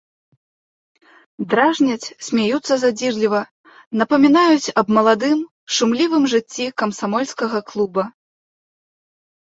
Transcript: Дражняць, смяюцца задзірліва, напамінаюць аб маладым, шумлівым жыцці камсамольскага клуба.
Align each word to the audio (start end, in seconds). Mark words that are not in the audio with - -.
Дражняць, 1.51 2.13
смяюцца 2.29 2.73
задзірліва, 2.85 3.41
напамінаюць 4.05 4.73
аб 4.85 4.93
маладым, 5.01 5.37
шумлівым 5.79 6.23
жыцці 6.37 6.65
камсамольскага 6.81 7.59
клуба. 7.73 8.03